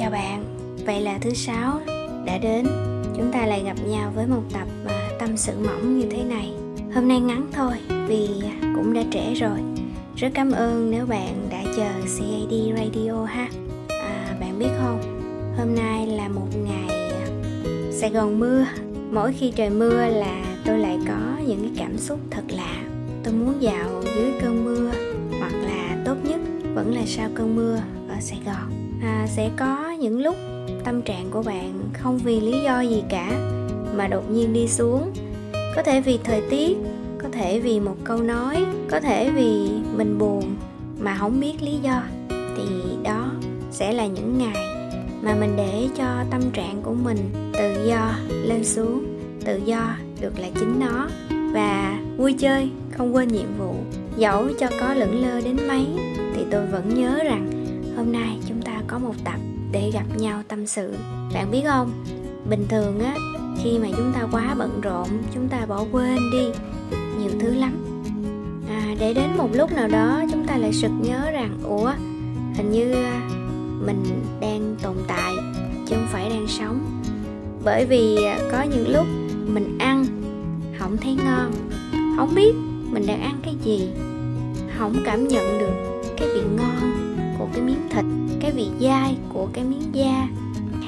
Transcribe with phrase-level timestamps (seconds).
[0.00, 0.44] chào bạn
[0.86, 1.80] vậy là thứ sáu
[2.24, 2.66] đã đến.
[3.16, 6.52] Chúng ta lại gặp nhau với một tập à, tâm sự mỏng như thế này.
[6.94, 7.72] Hôm nay ngắn thôi
[8.08, 8.28] vì
[8.76, 9.58] cũng đã trễ rồi.
[10.16, 13.48] Rất cảm ơn nếu bạn đã chờ CAD Radio ha.
[13.88, 15.00] À, bạn biết không
[15.58, 17.26] hôm nay là một ngày à,
[17.92, 18.66] Sài Gòn mưa.
[19.10, 22.82] Mỗi khi trời mưa là tôi lại có những cái cảm xúc thật lạ.
[23.24, 24.90] Tôi muốn dạo dưới cơn mưa
[25.40, 26.40] hoặc là tốt nhất
[26.74, 27.76] vẫn là sau cơn mưa
[28.08, 28.80] ở Sài Gòn.
[29.02, 30.36] À, sẽ có những lúc
[30.84, 33.30] tâm trạng của bạn không vì lý do gì cả,
[33.96, 35.12] mà đột nhiên đi xuống.
[35.76, 36.76] Có thể vì thời tiết,
[37.22, 40.56] có thể vì một câu nói, có thể vì mình buồn
[41.00, 42.02] mà không biết lý do.
[42.28, 42.64] Thì
[43.04, 43.30] đó
[43.70, 44.66] sẽ là những ngày
[45.22, 47.18] mà mình để cho tâm trạng của mình
[47.52, 49.04] tự do lên xuống,
[49.44, 51.08] tự do được là chính nó.
[51.52, 53.74] Và vui chơi, không quên nhiệm vụ.
[54.16, 55.86] Dẫu cho có lững lơ đến mấy,
[56.34, 57.50] thì tôi vẫn nhớ rằng
[57.96, 59.40] hôm nay chúng ta có một tập
[59.72, 60.94] để gặp nhau tâm sự.
[61.34, 61.92] Bạn biết không?
[62.50, 63.14] Bình thường á
[63.62, 66.44] khi mà chúng ta quá bận rộn chúng ta bỏ quên đi
[67.18, 67.72] nhiều thứ lắm.
[68.68, 71.92] À, để đến một lúc nào đó chúng ta lại sực nhớ rằng ủa
[72.54, 73.28] hình như à,
[73.86, 74.04] mình
[74.40, 75.32] đang tồn tại
[75.86, 77.02] chứ không phải đang sống.
[77.64, 79.06] Bởi vì à, có những lúc
[79.46, 80.06] mình ăn
[80.78, 81.52] không thấy ngon
[82.16, 82.52] không biết
[82.90, 83.88] mình đang ăn cái gì
[84.78, 85.72] không cảm nhận được
[86.16, 87.09] cái vị ngon
[87.52, 88.04] cái miếng thịt
[88.40, 90.28] cái vị dai của cái miếng da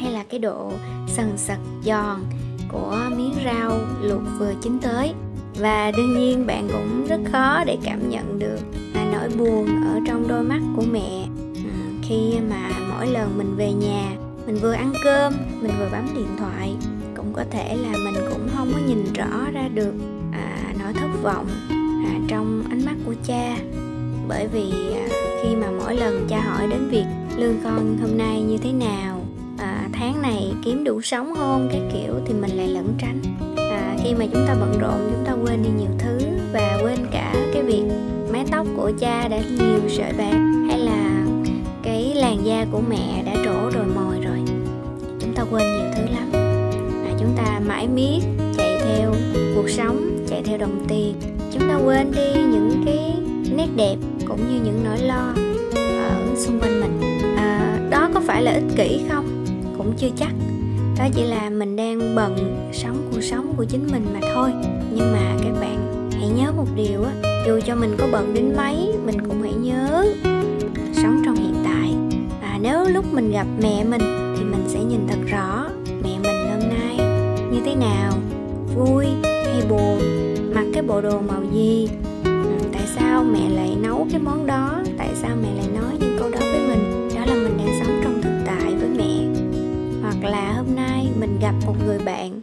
[0.00, 0.72] hay là cái độ
[1.06, 2.20] sần sật giòn
[2.68, 5.14] của miếng rau luộc vừa chín tới.
[5.60, 8.58] Và đương nhiên bạn cũng rất khó để cảm nhận được
[8.94, 11.26] là nỗi buồn ở trong đôi mắt của mẹ.
[11.54, 11.70] Ừ,
[12.02, 14.12] khi mà mỗi lần mình về nhà
[14.46, 16.74] mình vừa ăn cơm mình vừa bấm điện thoại
[17.16, 19.94] cũng có thể là mình cũng không có nhìn rõ ra được
[20.32, 21.46] à, nỗi thất vọng
[22.06, 23.56] à, trong ánh mắt của cha.
[24.28, 25.08] Bởi vì à,
[26.02, 27.04] lần cha hỏi đến việc
[27.36, 29.20] lương con hôm nay như thế nào.
[29.58, 31.68] À, tháng này kiếm đủ sống không?
[31.72, 33.20] Cái kiểu thì mình lại lẩn tránh.
[33.56, 36.18] À, khi mà chúng ta bận rộn chúng ta quên đi nhiều thứ
[36.52, 37.84] và quên cả cái việc
[38.32, 41.24] mái tóc của cha đã nhiều sợi bạc hay là
[41.82, 44.38] cái làn da của mẹ đã trổ rồi mồi rồi.
[45.20, 46.30] Chúng ta quên nhiều thứ lắm.
[47.06, 48.20] À, chúng ta mãi miết
[48.56, 49.14] chạy theo
[49.56, 51.14] cuộc sống chạy theo đồng tiền.
[51.52, 53.14] Chúng ta quên đi những cái
[53.56, 53.96] nét đẹp
[54.28, 55.34] cũng như những nỗi lo
[56.36, 57.00] xung quanh mình.
[57.36, 59.44] À, đó có phải là ích kỷ không?
[59.78, 60.32] Cũng chưa chắc.
[60.98, 64.50] Đó chỉ là mình đang bận sống cuộc sống của chính mình mà thôi.
[64.94, 67.12] Nhưng mà các bạn hãy nhớ một điều á
[67.46, 70.04] dù cho mình có bận đến mấy mình cũng hãy nhớ
[70.92, 71.94] sống trong hiện tại.
[72.42, 74.00] Và nếu lúc mình gặp mẹ mình
[74.36, 75.66] thì mình sẽ nhìn thật rõ
[76.02, 76.96] mẹ mình hôm nay
[77.52, 78.12] như thế nào
[78.74, 79.98] vui hay buồn
[80.54, 81.88] mặc cái bộ đồ màu gì.
[82.24, 82.30] Ừ,
[82.72, 84.82] tại sao mẹ lại nấu cái món đó?
[85.12, 87.08] Tại sao mẹ lại nói những câu đó với mình?
[87.14, 89.40] Đó là mình đang sống trong thực tại với mẹ.
[90.02, 92.40] Hoặc là hôm nay mình gặp một người bạn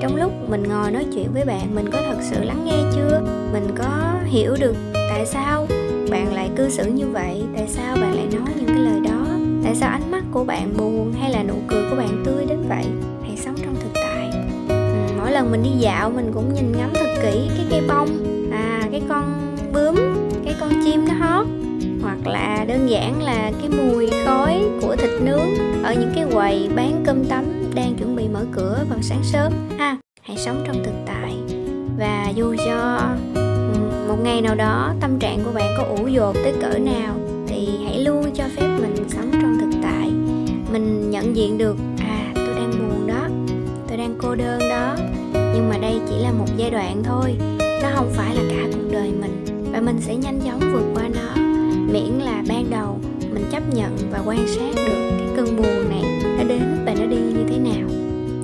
[0.00, 3.22] trong lúc mình ngồi nói chuyện với bạn mình có thật sự lắng nghe chưa?
[3.52, 5.66] Mình có hiểu được tại sao
[6.10, 7.42] bạn lại cư xử như vậy?
[7.56, 9.26] Tại sao bạn lại nói những cái lời đó?
[9.64, 12.58] Tại sao ánh mắt của bạn buồn hay là nụ cười của bạn tươi đến
[12.68, 12.84] vậy?
[13.22, 14.30] Hãy sống trong thực tại.
[14.68, 18.08] Ừ, mỗi lần mình đi dạo mình cũng nhìn ngắm thật kỹ cái cây bông.
[18.52, 19.94] À cái con bướm
[20.44, 21.46] cái con chim nó hót
[22.02, 25.48] hoặc là đơn giản là cái mùi khói của thịt nướng
[25.82, 27.44] ở những cái quầy bán cơm tấm
[27.74, 29.52] đang chuẩn bị mở cửa vào sáng sớm.
[29.78, 31.34] Ha, hãy sống trong thực tại.
[31.98, 33.00] Và dù cho
[34.08, 37.14] một ngày nào đó tâm trạng của bạn có ủ dột tới cỡ nào
[37.46, 40.10] thì hãy luôn cho phép mình sống trong thực tại.
[40.72, 43.28] Mình nhận diện được à tôi đang buồn đó,
[43.88, 44.96] tôi đang cô đơn đó.
[45.32, 47.36] Nhưng mà đây chỉ là một giai đoạn thôi,
[47.82, 49.44] nó không phải là cả cuộc đời mình.
[49.72, 51.47] Và mình sẽ nhanh chóng vượt qua nó
[51.92, 52.98] miễn là ban đầu
[53.32, 56.02] mình chấp nhận và quan sát được cái cơn buồn này
[56.38, 57.88] nó đến và nó đi như thế nào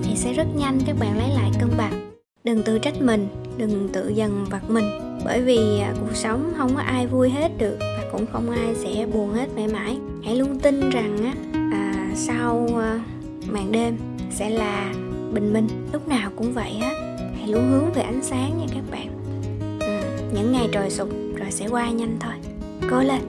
[0.02, 2.12] thì sẽ rất nhanh các bạn lấy lại cân bằng.
[2.44, 4.84] Đừng tự trách mình đừng tự dần vặt mình
[5.24, 8.74] bởi vì à, cuộc sống không có ai vui hết được và cũng không ai
[8.74, 9.96] sẽ buồn hết mãi mãi.
[10.24, 11.32] Hãy luôn tin rằng á
[11.72, 13.00] à, sau à,
[13.48, 13.96] màn đêm
[14.30, 14.92] sẽ là
[15.32, 16.92] bình minh lúc nào cũng vậy á.
[17.38, 19.08] Hãy luôn hướng về ánh sáng nha các bạn.
[19.80, 22.53] Ừ, những ngày trời sụp rồi sẽ qua nhanh thôi
[22.90, 23.20] cố lên